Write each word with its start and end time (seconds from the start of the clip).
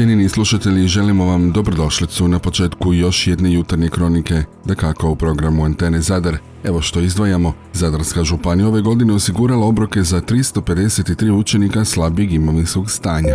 Cijenjeni 0.00 0.28
slušatelji, 0.28 0.88
želimo 0.88 1.24
vam 1.24 1.52
dobrodošlicu 1.52 2.28
na 2.28 2.38
početku 2.38 2.94
još 2.94 3.26
jedne 3.26 3.52
jutarnje 3.52 3.88
kronike, 3.88 4.42
da 4.64 4.74
kako 4.74 5.10
u 5.10 5.16
programu 5.16 5.64
Antene 5.64 6.00
Zadar. 6.00 6.36
Evo 6.64 6.80
što 6.80 7.00
izdvajamo, 7.00 7.52
Zadarska 7.72 8.24
županija 8.24 8.68
ove 8.68 8.80
godine 8.80 9.14
osigurala 9.14 9.66
obroke 9.66 10.02
za 10.02 10.20
353 10.20 11.30
učenika 11.30 11.84
slabijeg 11.84 12.32
imovinskog 12.32 12.90
stanja. 12.90 13.34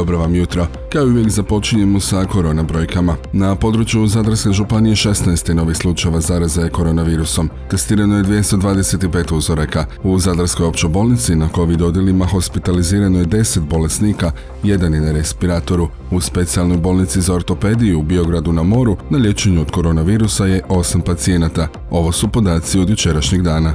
Dobro 0.00 0.18
vam 0.18 0.34
jutro. 0.34 0.66
Kao 0.92 1.02
i 1.02 1.10
uvijek 1.10 1.28
započinjemo 1.28 2.00
sa 2.00 2.24
korona 2.24 2.62
brojkama. 2.62 3.16
Na 3.32 3.54
području 3.54 4.06
Zadarske 4.06 4.52
županije 4.52 4.94
16. 4.94 5.54
novi 5.54 5.74
slučajeva 5.74 6.20
zaraze 6.20 6.68
koronavirusom. 6.68 7.50
Testirano 7.70 8.16
je 8.16 8.24
225 8.24 9.34
uzoraka. 9.34 9.86
U 10.02 10.18
Zadarskoj 10.18 10.66
općoj 10.66 10.90
bolnici 10.90 11.34
na 11.34 11.48
COVID 11.54 11.82
odjelima 11.82 12.26
hospitalizirano 12.26 13.18
je 13.18 13.26
10 13.26 13.60
bolesnika, 13.60 14.32
jedan 14.62 14.94
je 14.94 15.00
na 15.00 15.12
respiratoru. 15.12 15.88
U 16.10 16.20
specijalnoj 16.20 16.78
bolnici 16.78 17.20
za 17.20 17.34
ortopediju 17.34 17.98
u 17.98 18.02
Biogradu 18.02 18.52
na 18.52 18.62
moru 18.62 18.96
na 19.10 19.18
liječenju 19.18 19.60
od 19.60 19.70
koronavirusa 19.70 20.46
je 20.46 20.62
8 20.68 21.00
pacijenata. 21.00 21.68
Ovo 21.90 22.12
su 22.12 22.28
podaci 22.28 22.78
od 22.78 22.90
jučerašnjeg 22.90 23.42
dana. 23.42 23.74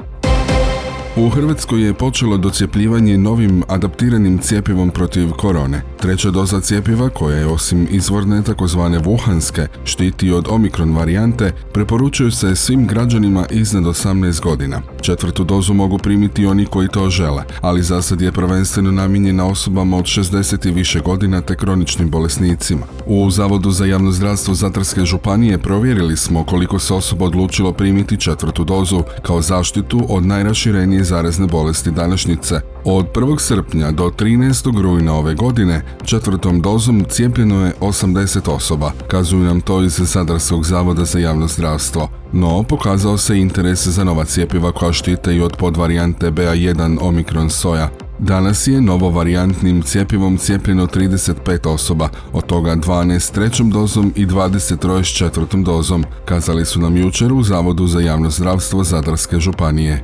U 1.18 1.30
Hrvatskoj 1.30 1.86
je 1.86 1.94
počelo 1.94 2.38
docjepljivanje 2.38 3.18
novim 3.18 3.64
adaptiranim 3.68 4.38
cijepivom 4.38 4.90
protiv 4.90 5.32
korone. 5.32 5.82
Treća 6.06 6.32
doza 6.32 6.62
cijepiva, 6.62 7.10
koja 7.10 7.38
je 7.38 7.48
osim 7.48 7.88
izvorne 7.92 8.44
takozvane 8.44 9.00
Wuhanske 9.00 9.68
štiti 9.84 10.32
od 10.32 10.48
omikron 10.50 10.96
varijante, 10.96 11.52
preporučuju 11.74 12.32
se 12.32 12.56
svim 12.56 12.88
građanima 12.88 13.46
iznad 13.50 13.84
18 13.84 14.42
godina. 14.42 14.82
Četvrtu 15.02 15.44
dozu 15.44 15.74
mogu 15.74 15.98
primiti 15.98 16.46
oni 16.46 16.66
koji 16.66 16.88
to 16.88 17.10
žele, 17.10 17.44
ali 17.62 17.84
zasad 17.84 18.22
je 18.22 18.32
prvenstveno 18.32 18.92
namijenjena 18.92 19.46
osobama 19.46 19.98
od 19.98 20.06
60 20.06 20.68
i 20.68 20.72
više 20.72 21.00
godina 21.00 21.42
te 21.42 21.56
kroničnim 21.56 22.10
bolesnicima. 22.10 22.86
U 23.06 23.32
Zavodu 23.32 23.72
za 23.72 23.86
javno 23.86 24.12
zdravstvo 24.12 24.54
Zatarske 24.54 25.06
županije 25.06 25.58
provjerili 25.58 26.18
smo 26.18 26.44
koliko 26.44 26.80
se 26.80 26.94
osoba 26.94 27.26
odlučilo 27.26 27.74
primiti 27.74 28.18
četvrtu 28.18 28.64
dozu 28.64 29.04
kao 29.22 29.42
zaštitu 29.42 30.06
od 30.10 30.26
najraširenije 30.26 31.04
zarazne 31.04 31.48
bolesti 31.48 31.92
današnjice. 31.92 32.62
Od 32.84 33.06
1. 33.14 33.40
srpnja 33.40 33.92
do 33.92 34.04
13. 34.04 34.82
rujna 34.82 35.14
ove 35.14 35.36
godine 35.36 35.82
četvrtom 36.04 36.62
dozom 36.62 37.06
cijepljeno 37.10 37.66
je 37.66 37.74
80 37.82 38.50
osoba, 38.50 38.92
kazuju 39.08 39.44
nam 39.44 39.62
to 39.62 39.84
iz 39.84 39.94
Zadarskog 39.94 40.66
zavoda 40.66 41.06
za 41.06 41.20
javno 41.20 41.48
zdravstvo. 41.48 42.10
No, 42.34 42.64
pokazao 42.64 43.18
se 43.18 43.38
interes 43.38 43.88
za 43.88 44.04
nova 44.04 44.26
cijepiva 44.26 44.72
koja 44.72 44.94
štite 44.94 45.36
i 45.36 45.42
od 45.42 45.56
podvarijante 45.58 46.32
BA1 46.32 46.98
Omikron 47.02 47.50
soja. 47.50 47.90
Danas 48.20 48.68
je 48.68 48.82
novovarijantnim 48.82 49.82
cijepivom 49.82 50.38
cijepljeno 50.38 50.88
35 50.88 51.70
osoba, 51.70 52.10
od 52.34 52.46
toga 52.46 52.76
12 52.76 53.34
trećom 53.34 53.70
dozom 53.70 54.14
i 54.16 54.26
23 54.26 55.04
s 55.04 55.18
četvrtom 55.18 55.64
dozom, 55.64 56.06
kazali 56.26 56.66
su 56.66 56.80
nam 56.80 56.98
jučer 56.98 57.34
u 57.34 57.44
Zavodu 57.44 57.88
za 57.88 58.00
javno 58.00 58.30
zdravstvo 58.30 58.84
Zadarske 58.84 59.40
županije. 59.40 60.02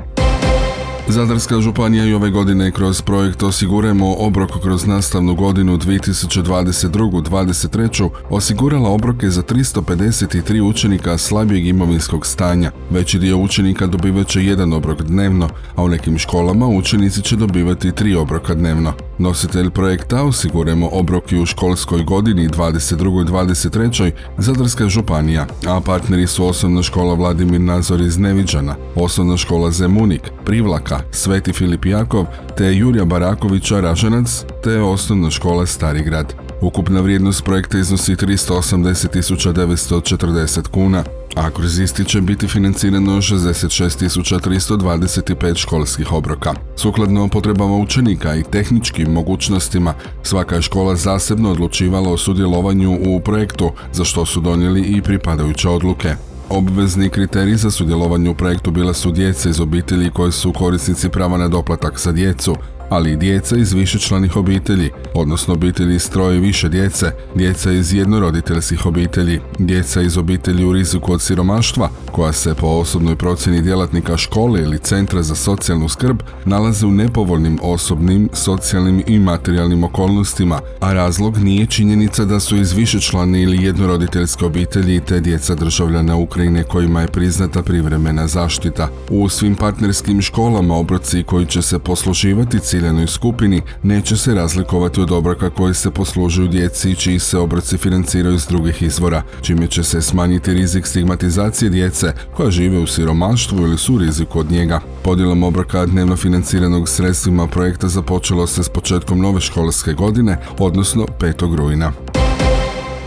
Zadarska 1.12 1.62
županija 1.62 2.06
i 2.06 2.14
ove 2.14 2.30
godine 2.30 2.72
kroz 2.72 3.02
projekt 3.02 3.44
Osigurajmo 3.44 4.14
obrok 4.14 4.52
kroz 4.62 4.86
nastavnu 4.86 5.36
godinu 5.36 5.78
2022-2023 5.78 8.09
osigurala 8.30 8.90
obroke 8.90 9.30
za 9.30 9.42
353 9.42 10.62
učenika 10.62 11.18
slabijeg 11.18 11.68
imovinskog 11.68 12.26
stanja. 12.26 12.72
Veći 12.90 13.19
dio 13.19 13.38
učenika 13.38 13.88
dobivat 13.88 14.28
će 14.28 14.44
jedan 14.44 14.74
obrok 14.74 15.02
dnevno, 15.02 15.50
a 15.75 15.84
u 15.84 15.90
nekim 15.90 16.18
školama 16.18 16.68
učenici 16.68 17.22
će 17.22 17.36
dobivati 17.36 17.91
tri 17.91 18.16
obroka 18.16 18.53
dnevno. 18.53 18.94
Nositelj 19.18 19.69
projekta 19.69 20.24
Osigurajmo 20.24 20.90
obroki 20.91 21.38
u 21.38 21.46
školskoj 21.46 22.03
godini 22.03 22.50
22-23 22.50 24.12
Zadarska 24.38 24.90
županija, 24.90 25.47
a 25.68 25.81
partneri 25.86 26.28
su 26.28 26.46
osnovna 26.46 26.84
škola 26.84 27.13
Vladimir 27.13 27.62
Nazor 27.62 28.02
iz 28.02 28.18
Neviđana, 28.18 28.75
osnovna 28.96 29.38
škola 29.38 29.72
Zemunik, 29.72 30.31
Privlaka, 30.46 31.00
Sveti 31.12 31.53
Filip 31.53 31.85
Jakov 31.85 32.25
te 32.57 32.75
Jurija 32.75 33.06
Barakovića 33.06 33.79
Ražanac 33.79 34.45
te 34.63 34.81
osnovna 34.81 35.29
škola 35.29 35.66
Stari 35.66 36.03
grad. 36.03 36.34
Ukupna 36.62 37.01
vrijednost 37.01 37.44
projekta 37.44 37.78
iznosi 37.78 38.16
380.940 38.16 40.67
kuna, 40.67 41.03
a 41.35 41.50
kroz 41.50 41.79
isti 41.79 42.06
će 42.06 42.22
biti 42.22 42.47
financirano 42.47 43.12
66.325 43.12 45.57
školskih 45.57 46.12
obroka. 46.12 46.53
Sukladno 46.75 47.28
potrebama 47.28 47.75
učenika 47.75 48.35
i 48.35 48.44
tehničkim 48.44 49.12
mogućnostima, 49.12 49.94
svaka 50.23 50.56
je 50.56 50.62
škola 50.62 50.95
zasebno 50.95 51.51
odlučivala 51.51 52.09
o 52.09 52.18
sudjelovanju 52.18 53.00
u 53.07 53.19
projektu, 53.19 53.72
za 53.94 54.03
što 54.03 54.25
su 54.25 54.41
donijeli 54.41 54.81
i 54.81 55.01
pripadajuće 55.01 55.69
odluke. 55.69 56.16
Obvezni 56.53 57.09
kriteriji 57.09 57.56
za 57.56 57.72
sudjelovanje 57.72 58.29
u 58.29 58.35
projektu 58.35 58.72
bila 58.72 58.94
su 58.94 59.12
djece 59.12 59.50
iz 59.50 59.59
obitelji 59.59 60.09
koji 60.12 60.31
su 60.31 60.53
korisnici 60.53 61.09
prava 61.09 61.38
na 61.38 61.47
doplatak 61.47 62.00
za 62.00 62.12
djecu, 62.12 62.56
ali 62.91 63.12
i 63.12 63.18
djeca 63.18 63.57
iz 63.57 63.74
višečlanih 63.74 64.35
obitelji, 64.35 64.91
odnosno 65.13 65.53
obitelji 65.53 66.00
s 66.00 66.09
troje 66.09 66.40
više 66.40 66.69
djece, 66.69 67.12
djeca 67.35 67.72
iz 67.72 67.94
jednoroditeljskih 67.94 68.85
obitelji, 68.85 69.40
djeca 69.59 70.02
iz 70.02 70.18
obitelji 70.18 70.66
u 70.66 70.74
riziku 70.74 71.13
od 71.13 71.22
siromaštva, 71.22 71.90
koja 72.12 72.34
se 72.34 72.56
po 72.56 72.68
osobnoj 72.68 73.16
procjeni 73.16 73.62
djelatnika 73.62 74.18
škole 74.18 74.62
ili 74.62 74.80
centra 74.80 75.24
za 75.24 75.35
socijalnu 75.35 75.90
skrb 75.90 76.18
nalaze 76.46 76.85
u 76.85 76.91
nepovoljnim 76.91 77.59
osobnim, 77.62 78.30
socijalnim 78.34 79.03
i 79.07 79.19
materijalnim 79.19 79.84
okolnostima, 79.84 80.59
a 80.80 80.94
razlog 80.94 81.38
nije 81.38 81.66
činjenica 81.66 82.25
da 82.25 82.40
su 82.40 82.57
iz 82.57 82.74
višečlane 82.74 83.41
ili 83.41 83.66
jednoroditeljske 83.66 84.46
obitelji 84.46 85.00
te 85.00 85.19
djeca 85.19 85.56
državljana 85.56 86.16
Ukrajine 86.16 86.63
kojima 86.63 87.01
je 87.01 87.07
priznata 87.07 87.63
privremena 87.63 88.28
zaštita. 88.28 88.90
U 89.09 89.30
svim 89.30 89.56
partnerskim 89.56 90.22
školama 90.22 90.75
obroci 90.75 91.24
koji 91.24 91.46
će 91.46 91.62
se 91.62 91.80
posluživati 91.80 92.59
ciljanoj 92.81 93.08
skupini 93.08 93.62
neće 93.84 94.18
se 94.18 94.34
razlikovati 94.34 95.02
od 95.02 95.12
obroka 95.12 95.50
koji 95.50 95.74
se 95.74 95.92
poslužuju 95.92 96.47
djeci 96.47 96.96
čiji 96.96 97.19
se 97.19 97.38
obroci 97.38 97.78
financiraju 97.78 98.36
iz 98.36 98.46
drugih 98.46 98.81
izvora, 98.81 99.24
čime 99.42 99.68
će 99.68 99.84
se 99.84 100.02
smanjiti 100.02 100.53
rizik 100.53 100.86
stigmatizacije 100.86 101.69
djece 101.69 102.14
koja 102.36 102.52
žive 102.52 102.80
u 102.80 102.88
siromaštvu 102.88 103.62
ili 103.62 103.78
su 103.78 103.96
u 103.96 103.97
riziku 103.97 104.40
od 104.40 104.52
njega. 104.52 104.80
Podjelom 105.03 105.44
obroka 105.44 105.86
dnevno 105.86 106.16
financiranog 106.16 106.90
sredstvima 106.90 107.47
projekta 107.47 107.88
započelo 107.88 108.47
se 108.47 108.64
s 108.64 108.69
početkom 108.69 109.19
nove 109.19 109.42
školske 109.42 109.94
godine, 109.94 110.38
odnosno 110.59 111.06
5. 111.19 111.56
rujna. 111.56 111.92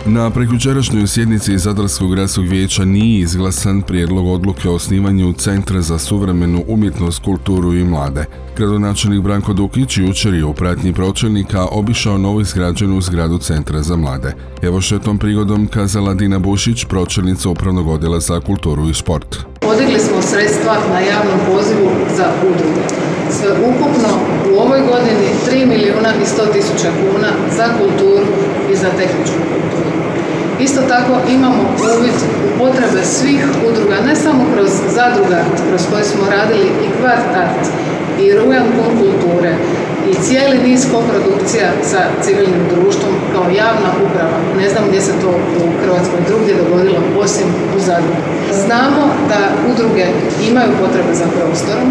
Na 0.06 0.30
prekjučerašnjoj 0.30 1.06
sjednici 1.06 1.58
Zadarskog 1.58 2.14
gradskog 2.14 2.44
vijeća 2.48 2.84
nije 2.84 3.20
izglasan 3.20 3.82
prijedlog 3.82 4.26
odluke 4.26 4.68
o 4.68 4.74
osnivanju 4.74 5.32
Centra 5.32 5.80
za 5.80 5.98
suvremenu 5.98 6.64
umjetnost, 6.68 7.24
kulturu 7.24 7.74
i 7.74 7.84
mlade. 7.84 8.24
Gradonačelnik 8.56 9.22
Branko 9.22 9.52
Dukić 9.52 9.98
jučer 9.98 10.34
je 10.34 10.44
u 10.44 10.54
pratnji 10.54 10.92
pročelnika 10.92 11.66
obišao 11.70 12.18
novo 12.18 12.40
izgrađenu 12.40 13.00
zgradu 13.00 13.38
Centra 13.38 13.82
za 13.82 13.96
mlade. 13.96 14.34
Evo 14.62 14.80
što 14.80 14.94
je 14.94 15.02
tom 15.02 15.18
prigodom 15.18 15.66
kazala 15.66 16.14
Dina 16.14 16.38
Bušić, 16.38 16.84
pročelnica 16.84 17.48
Upravnog 17.48 17.88
odjela 17.88 18.20
za 18.20 18.40
kulturu 18.40 18.88
i 18.88 18.94
sport. 18.94 19.36
Podigli 19.60 20.00
smo 20.00 20.22
sredstva 20.22 20.76
na 20.92 21.00
javnom 21.00 21.38
pozivu 21.46 21.90
za 22.16 22.32
udruge. 22.42 22.84
Sve 23.30 23.50
ukupno 23.52 24.08
u 24.52 24.60
ovoj 24.60 24.80
godini 24.80 25.28
3 25.50 25.66
milijuna 25.66 26.14
i 26.22 26.24
100 26.24 26.52
tisuća 26.52 26.90
kuna 27.00 27.28
za 27.56 27.68
kulturu 27.78 28.26
i 28.72 28.76
za 28.76 28.90
tehničku. 28.90 29.53
Isto 30.66 30.80
tako 30.94 31.14
imamo 31.38 31.62
uvid 31.96 32.18
u 32.46 32.48
potrebe 32.58 33.00
svih 33.16 33.42
udruga, 33.68 33.96
ne 34.08 34.16
samo 34.16 34.42
kroz 34.54 34.70
zadrugart, 34.98 35.54
kroz 35.68 35.82
koje 35.90 36.04
smo 36.04 36.22
radili 36.36 36.66
i 36.84 36.88
kvartart, 36.98 37.62
i 38.24 38.26
rujan 38.38 38.68
kulture, 38.98 39.52
i 40.10 40.14
cijeli 40.24 40.58
niz 40.68 40.80
koprodukcija 40.92 41.68
sa 41.90 42.00
civilnim 42.24 42.64
društvom 42.72 43.14
kao 43.32 43.46
javna 43.62 43.90
uprava. 44.04 44.38
Ne 44.60 44.66
znam 44.68 44.84
gdje 44.88 45.00
se 45.00 45.12
to 45.22 45.30
u 45.64 45.66
Hrvatskoj 45.80 46.20
drugdje 46.28 46.54
dogodilo, 46.62 46.98
osim 47.24 47.48
u 47.76 47.78
Zadru. 47.86 48.14
Znamo 48.64 49.02
da 49.30 49.40
udruge 49.70 50.06
imaju 50.50 50.70
potrebe 50.82 51.12
za 51.14 51.26
prostorom, 51.36 51.88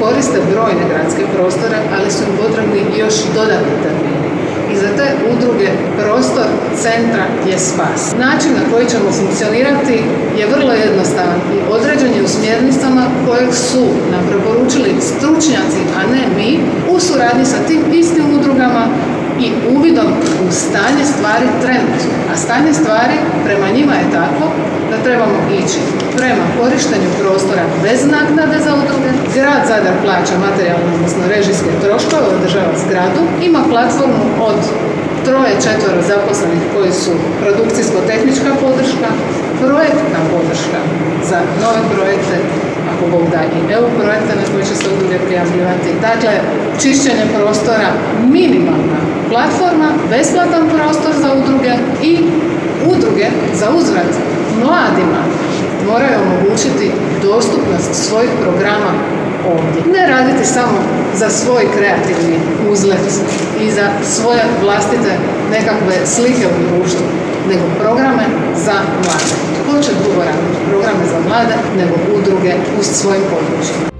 koriste 0.00 0.38
brojne 0.50 0.84
gradske 0.90 1.24
prostore, 1.34 1.78
ali 1.96 2.10
su 2.10 2.22
im 2.24 2.34
potrebni 2.42 2.80
još 3.02 3.14
dodatni 3.34 3.76
termini. 3.84 4.31
I 4.72 4.76
za 4.76 4.90
te 4.96 5.08
udruge 5.32 5.70
prostor 5.98 6.46
centra 6.82 7.24
je 7.50 7.58
spas. 7.58 8.00
Način 8.18 8.52
na 8.58 8.64
koji 8.72 8.86
ćemo 8.86 9.08
funkcionirati 9.20 9.96
je 10.38 10.46
vrlo 10.54 10.72
jednostavan 10.72 11.40
i 11.54 11.58
određen 11.76 12.10
je 12.16 12.22
u 12.22 12.28
smjernicama 12.28 13.04
kojeg 13.26 13.54
su 13.54 13.84
nam 14.12 14.22
preporučili 14.30 14.90
stručnjaci, 15.00 15.80
a 15.98 16.00
ne 16.14 16.24
mi, 16.36 16.50
u 16.94 17.00
suradnji 17.00 17.44
sa 17.44 17.58
tim 17.68 17.82
istim 17.92 18.24
udrugama 18.38 18.84
i 19.44 19.52
uvidom 19.76 20.08
u 20.48 20.52
stanje 20.52 21.04
stvari 21.14 21.46
trenutno. 21.62 22.10
A 22.32 22.36
stanje 22.36 22.72
stvari 22.80 23.16
prema 23.44 23.68
njima 23.76 23.94
je 23.94 24.12
tako 24.18 24.44
da 24.90 24.96
trebamo 25.06 25.38
ići 25.60 25.80
prema 26.16 26.44
korištenju 26.58 27.10
prostora 27.20 27.64
bez 27.86 28.00
naknade 28.16 28.56
za 28.66 28.72
udruge. 28.80 29.10
Grad 29.34 29.62
Zadar 29.68 29.96
plaća 30.04 30.36
materijalne, 30.46 30.90
odnosno 30.96 31.22
režijske 31.34 31.70
troškove, 31.82 32.26
održava 32.36 32.74
zgradu, 32.84 33.22
ima 33.48 33.60
platformu 33.72 34.24
od 34.50 34.60
troje, 35.26 35.54
četvero 35.66 36.00
zaposlenih 36.12 36.62
koji 36.74 36.92
su 37.02 37.12
produkcijsko-tehnička 37.42 38.50
podrška, 38.64 39.08
projektna 39.62 40.20
podrška 40.34 40.80
za 41.30 41.38
nove 41.62 41.80
projekte, 41.94 42.36
ako 43.02 43.10
Bog 43.10 43.30
da 43.30 43.40
i 43.44 43.72
EU 43.72 43.86
projekte 44.00 44.32
na 44.36 44.44
koje 44.52 44.64
će 44.64 44.74
se 44.74 44.86
udruge 44.94 45.18
prijavljivati. 45.26 45.88
Dakle, 46.00 46.32
čišćenje 46.82 47.26
prostora, 47.36 47.88
minimalna 48.24 48.98
platforma, 49.30 49.88
besplatan 50.10 50.64
prostor 50.74 51.12
za 51.22 51.28
udruge 51.40 51.72
i 52.02 52.12
udruge 52.86 53.26
za 53.54 53.66
uzvrat 53.78 54.12
mladima 54.64 55.20
moraju 55.88 56.16
omogućiti 56.26 56.90
dostupnost 57.22 57.90
svojih 57.94 58.30
programa 58.42 58.92
ovdje. 59.54 59.92
Ne 59.92 60.02
raditi 60.14 60.44
samo 60.44 60.78
za 61.14 61.28
svoj 61.30 61.64
kreativni 61.76 62.36
uzlet 62.70 63.04
i 63.60 63.70
za 63.70 63.86
svoje 64.02 64.42
vlastite 64.62 65.12
nekakve 65.50 66.06
slike 66.06 66.46
u 66.46 66.58
društvu, 66.68 67.06
nego 67.48 67.64
programe 67.80 68.26
za 68.64 68.72
mlade. 68.72 69.34
Tko 69.62 69.82
će 69.82 69.92
drugo 70.02 70.24
raditi 70.24 70.58
programe 70.68 71.04
za 71.12 71.28
mlade 71.28 71.54
nego 71.76 71.94
udruge 72.18 72.54
uz 72.80 72.86
svojim 72.86 73.22
područjima? 73.30 73.92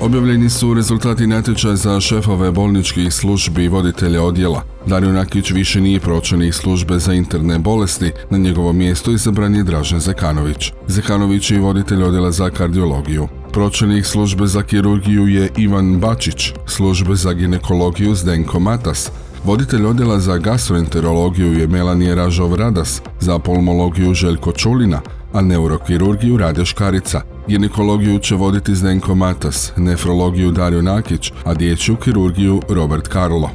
Objavljeni 0.00 0.50
su 0.50 0.74
rezultati 0.74 1.26
natječaja 1.26 1.76
za 1.76 2.00
šefove 2.00 2.50
bolničkih 2.50 3.14
službi 3.14 3.64
i 3.64 3.68
voditelja 3.68 4.22
odjela. 4.22 4.62
Dario 4.86 5.12
Nakić 5.12 5.50
više 5.50 5.80
nije 5.80 6.00
pročelnik 6.00 6.54
službe 6.54 6.98
za 6.98 7.12
interne 7.12 7.58
bolesti, 7.58 8.12
na 8.30 8.38
njegovo 8.38 8.72
mjesto 8.72 9.10
izabran 9.10 9.54
je 9.54 9.62
Dražen 9.62 10.00
Zekanović. 10.00 10.72
Zekanović 10.86 11.50
je 11.50 11.60
voditelj 11.60 12.02
odjela 12.02 12.30
za 12.30 12.50
kardiologiju. 12.50 13.28
Pročelnik 13.52 14.06
službe 14.06 14.46
za 14.46 14.62
kirurgiju 14.62 15.26
je 15.26 15.50
Ivan 15.56 16.00
Bačić, 16.00 16.52
službe 16.66 17.14
za 17.14 17.32
ginekologiju 17.32 18.14
Zdenko 18.14 18.60
Matas, 18.60 19.10
Voditelj 19.44 19.86
odjela 19.86 20.18
za 20.18 20.38
gastroenterologiju 20.38 21.58
je 21.58 21.66
Melanije 21.66 22.14
Ražov 22.14 22.54
Radas, 22.54 23.02
za 23.20 23.38
pulmologiju 23.38 24.14
Željko 24.14 24.52
Čulina, 24.52 25.00
a 25.32 25.40
neurokirurgiju 25.40 26.36
Rade 26.36 26.64
Škarica. 26.64 27.22
Ginekologiju 27.48 28.18
će 28.18 28.34
voditi 28.34 28.74
Zdenko 28.74 29.14
Matas, 29.14 29.72
nefrologiju 29.76 30.50
Dario 30.50 30.82
Nakić, 30.82 31.32
a 31.44 31.54
dječju 31.54 31.96
kirurgiju 31.96 32.60
Robert 32.68 33.08
Karlo. 33.08 33.50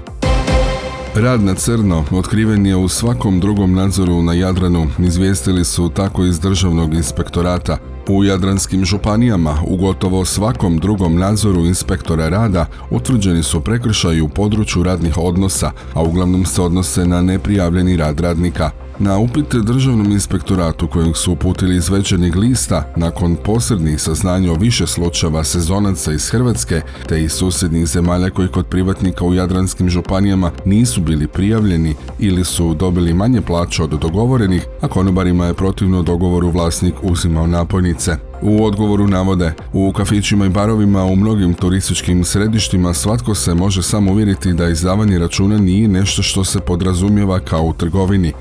Rad 1.15 1.43
na 1.43 1.53
crno 1.53 2.05
otkriven 2.11 2.65
je 2.65 2.75
u 2.75 2.87
svakom 2.87 3.39
drugom 3.39 3.73
nadzoru 3.73 4.21
na 4.21 4.33
Jadranu, 4.33 4.87
izvijestili 4.99 5.65
su 5.65 5.89
tako 5.89 6.25
iz 6.25 6.39
Državnog 6.39 6.93
inspektorata. 6.93 7.77
U 8.09 8.23
jadranskim 8.23 8.85
županijama 8.85 9.57
u 9.67 9.77
gotovo 9.77 10.25
svakom 10.25 10.77
drugom 10.77 11.15
nadzoru 11.15 11.65
inspektora 11.65 12.29
rada 12.29 12.65
utvrđeni 12.89 13.43
su 13.43 13.61
prekršaji 13.61 14.21
u 14.21 14.29
području 14.29 14.83
radnih 14.83 15.17
odnosa, 15.17 15.71
a 15.93 16.03
uglavnom 16.03 16.45
se 16.45 16.61
odnose 16.61 17.05
na 17.05 17.21
neprijavljeni 17.21 17.97
rad 17.97 18.19
radnika. 18.19 18.71
Na 18.99 19.17
upit 19.17 19.55
državnom 19.55 20.11
inspektoratu 20.11 20.87
kojeg 20.87 21.17
su 21.17 21.31
uputili 21.31 21.75
iz 21.75 21.89
večernjeg 21.89 22.35
lista, 22.35 22.93
nakon 22.95 23.35
posrednih 23.35 24.01
saznanja 24.01 24.51
o 24.51 24.55
više 24.55 24.87
slučajeva 24.87 25.43
sezonaca 25.43 26.13
iz 26.13 26.29
Hrvatske 26.29 26.81
te 27.07 27.23
iz 27.23 27.31
susjednih 27.31 27.87
zemalja 27.87 28.29
koji 28.29 28.47
kod 28.47 28.67
privatnika 28.67 29.25
u 29.25 29.33
jadranskim 29.33 29.89
županijama 29.89 30.51
nisu 30.65 31.01
bili 31.01 31.27
prijavljeni 31.27 31.95
ili 32.19 32.45
su 32.45 32.73
dobili 32.73 33.13
manje 33.13 33.41
plaće 33.41 33.83
od 33.83 33.89
dogovorenih, 33.89 34.65
a 34.81 34.87
konobarima 34.87 35.45
je 35.45 35.53
protivno 35.53 36.03
dogovoru 36.03 36.49
vlasnik 36.49 36.95
uzimao 37.03 37.47
napojnice. 37.47 38.17
U 38.41 38.65
odgovoru 38.65 39.07
navode, 39.07 39.53
u 39.73 39.93
kafićima 39.93 40.45
i 40.45 40.49
barovima 40.49 41.05
u 41.05 41.15
mnogim 41.15 41.53
turističkim 41.53 42.23
središtima 42.23 42.93
svatko 42.93 43.35
se 43.35 43.53
može 43.53 43.83
samo 43.83 44.11
uvjeriti 44.11 44.53
da 44.53 44.69
izdavanje 44.69 45.19
računa 45.19 45.57
nije 45.57 45.87
nešto 45.87 46.23
što 46.23 46.43
se 46.43 46.59
podrazumijeva 46.59 47.39
kao 47.39 47.63
u 47.63 47.73
trgovini. 47.73 48.33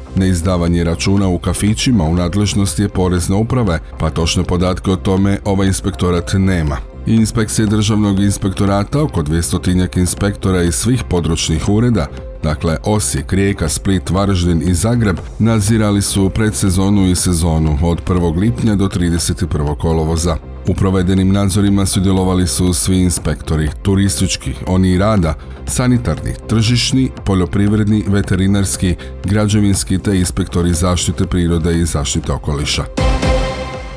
Neizdavanje 0.46 0.84
računa 0.84 1.28
u 1.28 1.38
kafićima 1.38 2.04
u 2.04 2.14
nadležnosti 2.14 2.82
je 2.82 2.88
porezne 2.88 3.37
uprave, 3.37 3.78
pa 3.98 4.10
točne 4.10 4.44
podatke 4.44 4.90
o 4.90 4.96
tome 4.96 5.38
ovaj 5.44 5.66
inspektorat 5.66 6.32
nema. 6.38 6.95
Inspekcije 7.06 7.66
državnog 7.66 8.20
inspektorata, 8.20 9.02
oko 9.02 9.22
200 9.22 9.98
inspektora 9.98 10.62
iz 10.62 10.74
svih 10.74 11.02
područnih 11.10 11.68
ureda, 11.68 12.06
dakle 12.42 12.76
Osijek, 12.84 13.32
Rijeka, 13.32 13.68
Split, 13.68 14.10
Varaždin 14.10 14.62
i 14.68 14.74
Zagreb, 14.74 15.16
nadzirali 15.38 16.02
su 16.02 16.30
predsezonu 16.30 17.06
i 17.06 17.14
sezonu 17.14 17.78
od 17.82 18.04
1. 18.08 18.38
lipnja 18.38 18.74
do 18.74 18.88
31. 18.88 19.78
kolovoza. 19.78 20.36
U 20.68 20.74
provedenim 20.74 21.32
nadzorima 21.32 21.86
sudjelovali 21.86 22.46
su 22.46 22.72
svi 22.74 22.98
inspektori, 22.98 23.70
turistički, 23.82 24.54
oni 24.66 24.98
rada, 24.98 25.34
sanitarni, 25.66 26.34
tržišni, 26.48 27.10
poljoprivredni, 27.24 28.04
veterinarski, 28.08 28.94
građevinski 29.24 29.98
te 29.98 30.18
inspektori 30.18 30.74
zaštite 30.74 31.26
prirode 31.26 31.78
i 31.78 31.84
zaštite 31.84 32.32
okoliša. 32.32 33.05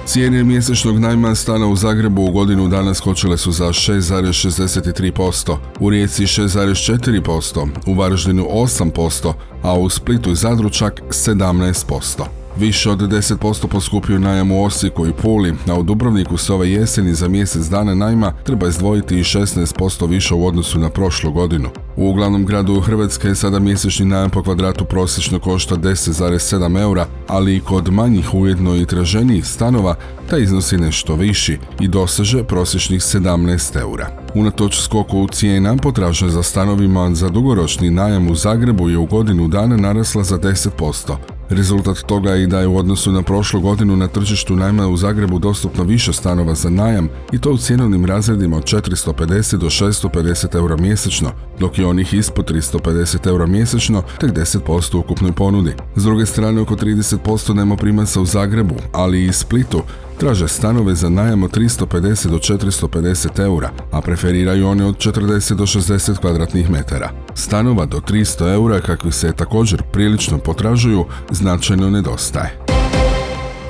Cijene 0.10 0.44
mjesečnog 0.44 1.00
najma 1.00 1.36
stana 1.36 1.68
u 1.68 1.76
Zagrebu 1.76 2.22
u 2.22 2.32
godinu 2.32 2.68
dana 2.68 2.94
skočile 2.94 3.38
su 3.38 3.52
za 3.52 3.66
6,63%, 3.66 5.58
u 5.80 5.90
Rijeci 5.90 6.24
6,4%, 6.24 7.68
u 7.88 7.94
Varaždinu 7.94 8.48
8%, 8.52 9.34
a 9.64 9.74
u 9.74 9.90
Splitu 9.90 10.32
i 10.32 10.36
Zadru 10.36 10.70
čak 10.70 11.02
17%. 11.10 12.24
Više 12.58 12.90
od 12.90 13.00
10% 13.00 13.68
poskupio 13.68 14.20
najam 14.20 14.52
u 14.52 14.66
Osijeku 14.66 15.08
i 15.08 15.14
Puli, 15.14 15.56
a 15.68 15.74
u 15.80 15.84
Dubrovniku 15.84 16.38
se 16.38 16.54
ove 16.54 16.72
jeseni 16.72 17.14
za 17.14 17.28
mjesec 17.28 17.66
dana 17.66 17.96
najma 17.96 18.34
treba 18.44 18.68
izdvojiti 18.68 19.20
i 19.20 19.24
16% 19.24 20.10
više 20.10 20.34
u 20.34 20.48
odnosu 20.48 20.80
na 20.80 20.90
prošlu 20.90 21.32
godinu. 21.32 21.70
U 22.02 22.14
glavnom 22.14 22.46
gradu 22.46 22.80
Hrvatske 22.80 23.36
sada 23.36 23.60
mjesečni 23.60 24.06
najam 24.06 24.30
po 24.30 24.44
kvadratu 24.44 24.86
prosječno 24.86 25.40
košta 25.40 25.76
10,7 25.76 26.82
eura, 26.82 27.06
ali 27.28 27.56
i 27.56 27.60
kod 27.60 27.90
manjih 27.90 28.34
ujedno 28.34 28.76
i 28.76 28.86
traženijih 28.86 29.46
stanova 29.46 29.96
taj 30.30 30.42
iznosi 30.42 30.78
nešto 30.78 31.16
viši 31.16 31.58
i 31.80 31.88
doseže 31.88 32.44
prosječnih 32.44 33.02
17 33.02 33.82
eura. 33.82 34.08
Unatoč 34.36 34.82
skoku 34.82 35.28
cijena 35.32 35.76
potražnja 35.78 36.30
za 36.30 36.44
stanovima 36.44 37.16
za 37.16 37.30
dugoročni 37.30 37.90
najam 37.90 38.32
u 38.32 38.36
Zagrebu 38.36 38.90
je 38.90 38.98
u 38.98 39.06
godinu 39.06 39.48
dana 39.48 39.78
narasla 39.78 40.24
za 40.24 40.38
10%. 40.38 41.39
Rezultat 41.50 41.98
toga 41.98 42.32
je 42.32 42.44
i 42.44 42.48
da 42.48 42.60
je 42.60 42.68
u 42.68 42.78
odnosu 42.78 43.12
na 43.12 43.22
prošlu 43.22 43.62
godinu 43.62 43.98
na 43.98 44.08
tržištu 44.08 44.56
najma 44.56 44.88
u 44.88 44.98
Zagrebu 44.98 45.40
dostupno 45.40 45.84
više 45.84 46.14
stanova 46.14 46.56
za 46.56 46.70
najam 46.70 47.10
i 47.32 47.40
to 47.42 47.52
u 47.52 47.58
cjenovnim 47.58 48.06
razredima 48.06 48.58
od 48.58 48.64
450 48.64 49.58
do 49.58 49.70
650 49.70 50.56
eura 50.56 50.78
mjesečno, 50.78 51.32
dok 51.60 51.80
je 51.80 51.86
onih 51.86 52.14
ispod 52.14 52.52
350 52.52 53.28
eura 53.28 53.46
mjesečno 53.46 54.04
tek 54.20 54.32
10% 54.32 54.96
u 54.96 55.00
ukupnoj 55.00 55.32
ponudi. 55.32 55.74
S 55.96 56.04
druge 56.04 56.26
strane 56.26 56.62
oko 56.62 56.76
30% 56.76 57.54
najmoprimaca 57.54 58.22
u 58.22 58.26
Zagrebu, 58.26 58.76
ali 58.94 59.26
i 59.26 59.34
Splitu 59.34 59.82
traže 60.20 60.48
stanove 60.48 60.96
za 60.96 61.10
najam 61.10 61.44
od 61.44 61.58
350 61.58 62.28
do 62.28 62.38
450 62.38 63.44
eura, 63.46 63.70
a 63.92 64.02
preferiraju 64.02 64.68
one 64.68 64.86
od 64.86 64.98
40 64.98 65.54
do 65.54 65.66
60 65.66 66.18
kvadratnih 66.18 66.70
metara. 66.70 67.12
Stanova 67.34 67.86
do 67.86 67.98
300 67.98 68.54
eura, 68.54 68.82
kakvi 68.82 69.12
se 69.12 69.34
također 69.34 69.84
prilično 69.92 70.38
potražuju, 70.38 71.06
značajno 71.32 71.90
nedostaje. 71.90 72.59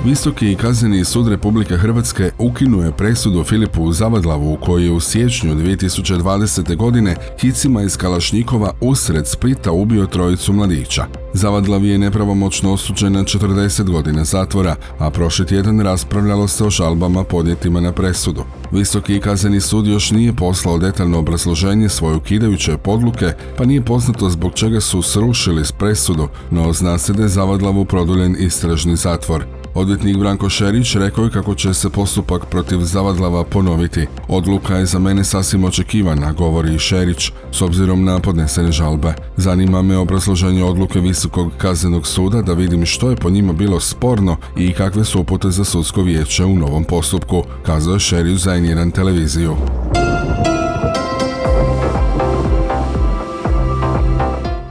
Visoki 0.04 0.56
kazneni 0.56 1.04
sud 1.04 1.28
Republike 1.28 1.76
Hrvatske 1.76 2.30
ukinuje 2.38 2.92
presudu 2.92 3.44
Filipu 3.44 3.92
Zavadlavu 3.92 4.58
koji 4.60 4.84
je 4.84 4.92
u 4.92 5.00
siječnju 5.00 5.54
2020. 5.54 6.76
godine 6.76 7.16
hicima 7.40 7.82
iz 7.82 7.96
Kalašnjikova 7.96 8.72
usred 8.80 9.26
Splita 9.26 9.72
ubio 9.72 10.06
trojicu 10.06 10.52
mladića. 10.52 11.06
Zavadlav 11.34 11.84
je 11.84 11.98
nepravomoćno 11.98 12.72
osuđen 12.72 13.12
na 13.12 13.24
40 13.24 13.90
godina 13.90 14.24
zatvora, 14.24 14.76
a 14.98 15.10
prošli 15.10 15.46
tjedan 15.46 15.80
raspravljalo 15.80 16.48
se 16.48 16.64
o 16.64 16.70
žalbama 16.70 17.24
podnijetima 17.24 17.80
na 17.80 17.92
presudu. 17.92 18.44
Visoki 18.72 19.20
kazneni 19.20 19.60
sud 19.60 19.86
još 19.86 20.10
nije 20.10 20.32
poslao 20.32 20.78
detaljno 20.78 21.18
obrazloženje 21.18 21.88
svoje 21.88 22.16
ukidajuće 22.16 22.76
podluke, 22.76 23.32
pa 23.56 23.64
nije 23.64 23.84
poznato 23.84 24.30
zbog 24.30 24.52
čega 24.54 24.80
su 24.80 25.02
srušili 25.02 25.64
s 25.64 25.72
presudu, 25.72 26.28
no 26.50 26.72
zna 26.72 26.98
se 26.98 27.12
da 27.12 27.22
je 27.22 27.28
Zavadlavu 27.28 27.84
produljen 27.84 28.36
istražni 28.38 28.96
zatvor. 28.96 29.59
Odvjetnik 29.74 30.16
Branko 30.16 30.48
Šerić 30.48 30.94
rekao 30.94 31.24
je 31.24 31.30
kako 31.30 31.54
će 31.54 31.74
se 31.74 31.90
postupak 31.90 32.46
protiv 32.46 32.78
Zavadlava 32.78 33.44
ponoviti. 33.44 34.06
Odluka 34.28 34.76
je 34.76 34.86
za 34.86 34.98
mene 34.98 35.24
sasvim 35.24 35.64
očekivana, 35.64 36.32
govori 36.32 36.78
Šerić, 36.78 37.32
s 37.52 37.62
obzirom 37.62 38.04
na 38.04 38.20
podnesene 38.20 38.72
žalbe. 38.72 39.14
Zanima 39.36 39.82
me 39.82 39.96
obrazloženje 39.96 40.64
odluke 40.64 41.00
Visokog 41.00 41.52
kaznenog 41.58 42.06
suda 42.06 42.42
da 42.42 42.52
vidim 42.52 42.86
što 42.86 43.10
je 43.10 43.16
po 43.16 43.30
njima 43.30 43.52
bilo 43.52 43.80
sporno 43.80 44.36
i 44.56 44.72
kakve 44.72 45.04
su 45.04 45.20
upute 45.20 45.50
za 45.50 45.64
sudsko 45.64 46.02
vijeće 46.02 46.44
u 46.44 46.56
novom 46.56 46.84
postupku, 46.84 47.42
kazao 47.66 47.94
je 47.94 48.00
Šerić 48.00 48.40
za 48.40 48.52
televiziju. 48.94 49.56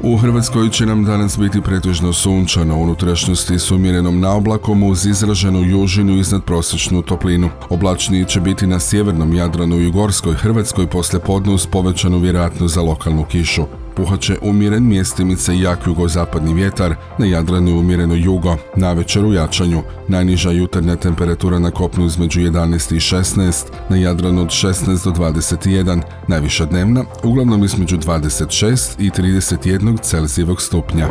U 0.09 0.17
Hrvatskoj 0.17 0.69
će 0.69 0.85
nam 0.85 1.05
danas 1.05 1.39
biti 1.39 1.61
pretežno 1.61 2.13
sunčano, 2.13 2.77
unutrašnjosti 2.77 3.59
s 3.59 3.71
umjerenom 3.71 4.19
naoblakom 4.19 4.83
uz 4.83 5.05
izraženu 5.05 5.63
južinu 5.63 6.17
iznad 6.17 6.43
prosječnu 6.43 7.01
toplinu. 7.01 7.49
Oblačniji 7.69 8.25
će 8.25 8.39
biti 8.41 8.67
na 8.67 8.79
sjevernom 8.79 9.33
Jadranu 9.33 9.79
i 9.79 9.91
Gorskoj 9.91 10.33
Hrvatskoj 10.33 10.87
poslje 10.87 11.19
podne 11.19 11.53
uz 11.53 11.67
povećanu 11.67 12.19
vjerojatnost 12.19 12.75
za 12.75 12.81
lokalnu 12.81 13.25
kišu. 13.25 13.63
Puhat 13.96 14.22
će 14.22 14.38
umjeren 14.41 14.88
mjestimice 14.88 15.60
jak 15.60 15.88
jugozapadni 15.88 16.53
vjetar, 16.53 16.96
na 17.17 17.25
Jadranu 17.25 17.79
umjereno 17.79 18.15
jugo, 18.15 18.58
na 18.75 18.93
večer 18.93 19.25
u 19.25 19.34
jačanju. 19.34 19.84
Najniža 20.08 20.51
jutarnja 20.51 20.96
temperatura 20.96 21.60
na 21.60 21.72
kopnu 21.72 22.05
između 22.05 22.41
11 22.41 22.96
i 22.96 23.00
16, 23.00 23.65
na 23.89 23.98
Jadranu 23.98 24.41
od 24.41 24.48
16 24.48 25.03
do 25.03 25.12
21, 25.12 26.01
najviša 26.27 26.65
dnevna 26.65 27.03
uglavnom 27.24 27.63
između 27.63 27.98
26 27.98 28.96
i 29.00 29.10
31 29.10 30.01
Celzijevog 30.01 30.62
stupnja. 30.62 31.08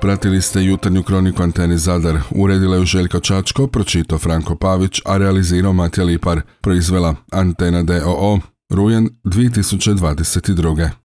Pratili 0.00 0.42
ste 0.42 0.64
jutarnju 0.64 1.02
kroniku 1.02 1.42
Antene 1.42 1.78
Zadar. 1.78 2.18
Uredila 2.30 2.76
je 2.76 2.84
Željka 2.84 3.20
Čačko, 3.20 3.66
pročitao 3.66 4.18
Franko 4.18 4.56
Pavić, 4.56 5.00
a 5.04 5.16
realizirao 5.16 5.72
Matija 5.72 6.04
Lipar. 6.04 6.40
Proizvela 6.60 7.14
Antena 7.32 7.82
DOO. 7.82 8.55
Rujen 8.70 9.08
2022. 9.24 10.90